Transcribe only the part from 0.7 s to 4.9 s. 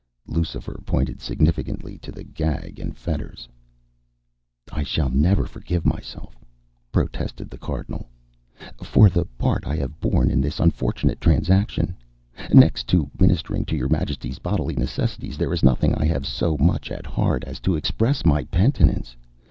pointed significantly to the gag and fetters. "I